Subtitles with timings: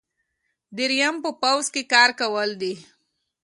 [0.77, 2.73] دریم په پوځ کې کار کول دي.